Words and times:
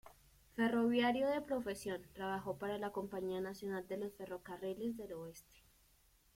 Ferroviario 0.55 1.27
de 1.29 1.41
profesión, 1.41 2.01
trabajó 2.15 2.57
para 2.57 2.79
la 2.79 2.89
Compañía 2.89 3.39
Nacional 3.39 3.87
de 3.87 3.97
los 3.97 4.11
Ferrocarriles 4.15 4.97
del 4.97 5.13
Oeste. 5.13 5.61